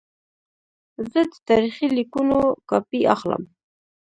زه 1.11 1.19
د 1.31 1.33
تاریخي 1.49 1.87
لیکونو 1.97 2.37
کاپي 2.69 3.01
اخلم. 3.15 3.43